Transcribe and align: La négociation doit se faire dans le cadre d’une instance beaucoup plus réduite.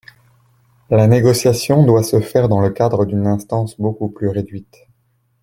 La 0.89 1.05
négociation 1.05 1.83
doit 1.85 2.01
se 2.01 2.21
faire 2.21 2.49
dans 2.49 2.59
le 2.59 2.71
cadre 2.71 3.05
d’une 3.05 3.27
instance 3.27 3.79
beaucoup 3.79 4.09
plus 4.09 4.29
réduite. 4.29 4.87